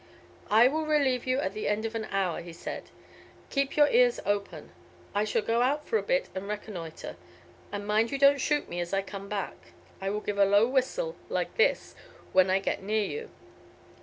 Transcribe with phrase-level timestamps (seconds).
[0.49, 2.85] "I will relieve you at the end of an hour," he said.
[3.51, 4.71] "Keep your ears open.
[5.13, 7.17] I shall go out for a bit and reconnoitre,
[7.71, 9.73] and mind you don't shoot me as I come back.
[10.01, 11.93] I will give a low whistle, like this,
[12.33, 13.29] when I get near you.